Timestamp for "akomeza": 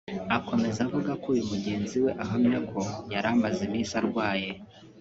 0.37-0.79